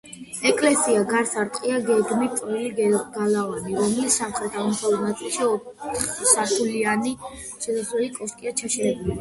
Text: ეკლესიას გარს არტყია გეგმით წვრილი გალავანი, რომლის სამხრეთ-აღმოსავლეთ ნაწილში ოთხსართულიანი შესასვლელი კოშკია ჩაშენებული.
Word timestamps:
ეკლესიას 0.51 1.03
გარს 1.09 1.33
არტყია 1.41 1.75
გეგმით 1.89 2.31
წვრილი 2.39 2.87
გალავანი, 3.17 3.75
რომლის 3.81 4.17
სამხრეთ-აღმოსავლეთ 4.23 5.05
ნაწილში 5.11 5.47
ოთხსართულიანი 5.51 7.15
შესასვლელი 7.23 8.13
კოშკია 8.21 8.59
ჩაშენებული. 8.63 9.09